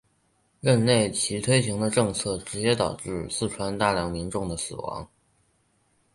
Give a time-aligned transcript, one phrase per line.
[0.61, 5.07] 任内其推行的政策直接导致四川大量民众的死亡。